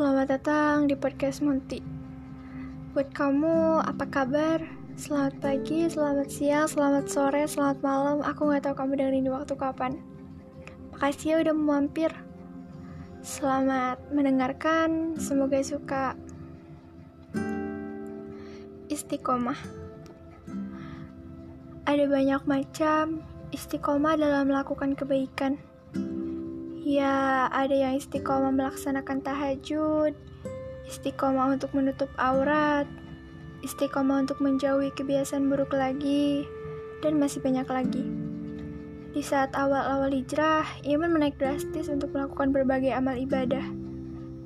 [0.00, 1.84] Selamat datang di podcast Monty.
[2.96, 4.64] Buat kamu, apa kabar?
[4.96, 8.24] Selamat pagi, selamat siang, selamat sore, selamat malam.
[8.24, 10.00] Aku nggak tahu kamu dengerin di waktu kapan.
[10.96, 12.08] Makasih ya udah mampir.
[13.20, 16.16] Selamat mendengarkan, semoga suka.
[18.88, 19.60] Istiqomah.
[21.84, 23.20] Ada banyak macam
[23.52, 25.60] istiqomah dalam melakukan kebaikan.
[26.80, 30.16] Ya, ada yang istiqomah melaksanakan tahajud,
[30.88, 32.88] istiqomah untuk menutup aurat,
[33.60, 36.48] istiqomah untuk menjauhi kebiasaan buruk lagi,
[37.04, 38.04] dan masih banyak lagi.
[39.12, 43.68] Di saat awal-awal hijrah, iman menaik drastis untuk melakukan berbagai amal ibadah.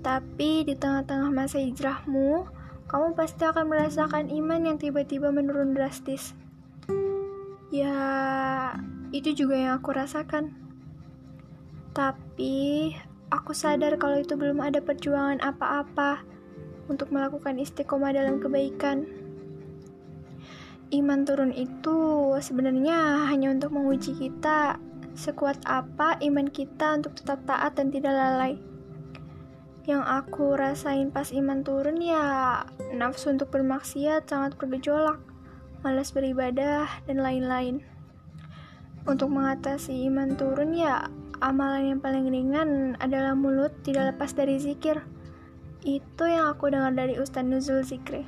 [0.00, 2.48] Tapi di tengah-tengah masa hijrahmu,
[2.88, 6.32] kamu pasti akan merasakan iman yang tiba-tiba menurun drastis.
[7.68, 7.92] Ya,
[9.12, 10.61] itu juga yang aku rasakan.
[11.92, 12.92] Tapi
[13.28, 16.24] aku sadar kalau itu belum ada perjuangan apa-apa
[16.88, 19.04] untuk melakukan istiqomah dalam kebaikan.
[20.92, 21.96] Iman turun itu
[22.40, 24.76] sebenarnya hanya untuk menguji kita
[25.12, 28.56] sekuat apa iman kita untuk tetap taat dan tidak lalai.
[29.84, 32.60] Yang aku rasain pas iman turun ya
[32.92, 35.18] nafsu untuk bermaksiat sangat bergejolak,
[35.84, 37.84] malas beribadah, dan lain-lain.
[39.02, 41.10] Untuk mengatasi iman turun ya
[41.42, 45.02] amalan yang paling ringan adalah mulut tidak lepas dari zikir.
[45.82, 48.22] Itu yang aku dengar dari Ustaz Nuzul Zikri.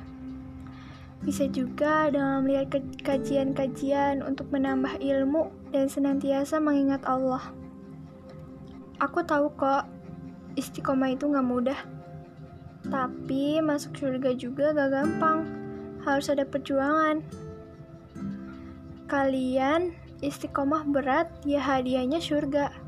[1.23, 7.41] Bisa juga dengan melihat kajian-kajian untuk menambah ilmu dan senantiasa mengingat Allah.
[8.99, 9.87] Aku tahu kok,
[10.59, 11.79] istiqomah itu gak mudah.
[12.91, 15.47] Tapi masuk surga juga gak gampang.
[16.03, 17.23] Harus ada perjuangan.
[19.07, 22.84] Kalian istiqomah berat, ya hadiahnya surga.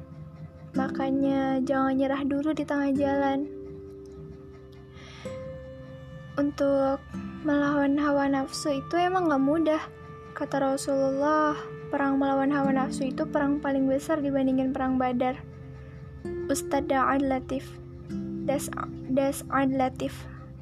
[0.77, 3.49] Makanya jangan nyerah dulu di tengah jalan.
[6.37, 7.01] Untuk
[7.41, 9.81] melawan hawa nafsu itu emang gak mudah.
[10.37, 11.57] Kata Rasulullah,
[11.89, 15.41] perang melawan hawa nafsu itu perang paling besar dibandingin perang badar.
[16.45, 17.65] Ustadz Da'ad Latif.
[18.45, 18.69] Das,
[19.09, 20.13] das Latif.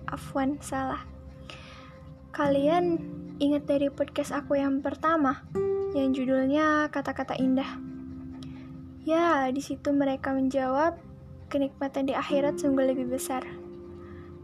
[0.08, 1.04] Afwan, salah.
[2.31, 3.04] Kalian
[3.44, 5.44] ingat dari podcast aku yang pertama,
[5.92, 7.94] yang judulnya Kata-Kata Indah.
[9.06, 10.98] Ya, di situ mereka menjawab,
[11.54, 13.46] kenikmatan di akhirat sungguh lebih besar.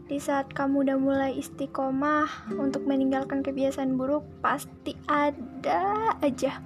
[0.06, 6.62] Di saat kamu udah mulai istiqomah untuk meninggalkan kebiasaan buruk, pasti ada aja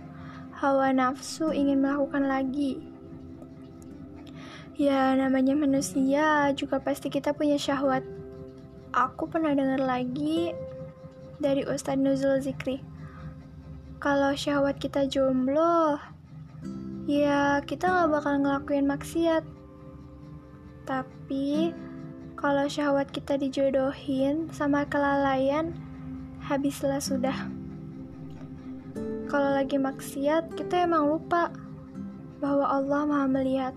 [0.60, 2.84] hawa nafsu ingin melakukan lagi.
[4.76, 8.04] Ya, namanya manusia juga pasti kita punya syahwat.
[8.92, 10.52] Aku pernah dengar lagi
[11.40, 12.84] dari Ustadz Nuzul Zikri.
[14.04, 15.96] Kalau syahwat kita jomblo,
[17.06, 19.46] ya kita gak bakal ngelakuin maksiat.
[20.86, 21.74] Tapi,
[22.38, 25.74] kalau syahwat kita dijodohin sama kelalaian,
[26.42, 27.34] habislah sudah.
[29.26, 31.50] Kalau lagi maksiat, kita emang lupa
[32.38, 33.74] bahwa Allah maha melihat.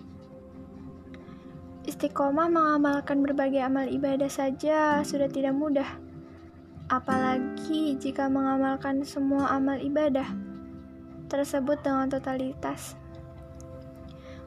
[1.89, 5.89] Istiqomah mengamalkan berbagai amal ibadah saja sudah tidak mudah.
[6.85, 10.29] Apalagi jika mengamalkan semua amal ibadah
[11.33, 12.93] tersebut dengan totalitas.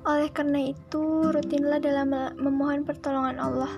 [0.03, 3.71] Oleh karena itu, rutinlah dalam memohon pertolongan Allah.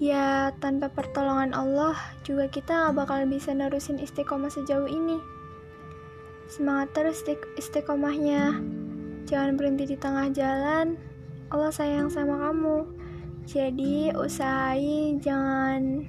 [0.00, 1.92] Ya, tanpa pertolongan Allah,
[2.24, 5.20] juga kita gak bakal bisa nerusin istiqomah sejauh ini.
[6.48, 7.20] Semangat terus
[7.60, 8.56] istiqomahnya.
[9.28, 10.96] Jangan berhenti di tengah jalan.
[11.52, 12.88] Allah sayang sama kamu.
[13.44, 16.08] Jadi, usahain jangan...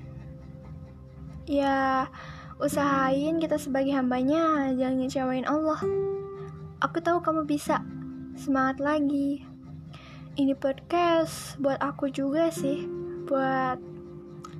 [1.44, 2.08] Ya,
[2.56, 5.82] usahain kita sebagai hambanya, jangan ngecewain Allah.
[6.80, 7.84] Aku tahu kamu bisa
[8.40, 9.44] semangat lagi.
[10.40, 12.88] Ini podcast buat aku juga sih,
[13.28, 13.76] buat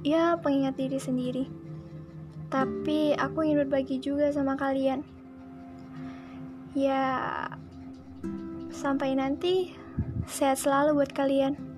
[0.04, 1.46] ya pengingat diri sendiri.
[2.52, 5.00] Tapi aku ingin berbagi juga sama kalian.
[6.76, 7.48] Ya,
[8.68, 9.72] sampai nanti
[10.28, 11.69] sehat selalu buat kalian.